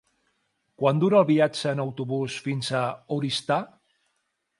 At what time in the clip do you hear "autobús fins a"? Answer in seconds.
1.83-2.81